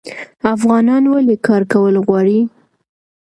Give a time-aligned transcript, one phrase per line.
[0.55, 2.39] افغانان ولې کار کول غواړي؟